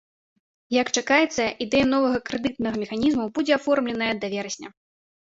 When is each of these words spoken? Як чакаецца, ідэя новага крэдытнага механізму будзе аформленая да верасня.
Як 0.75 0.87
чакаецца, 0.99 1.43
ідэя 1.65 1.87
новага 1.89 2.17
крэдытнага 2.29 2.77
механізму 2.85 3.25
будзе 3.35 3.53
аформленая 3.59 4.09
да 4.23 4.27
верасня. 4.33 4.69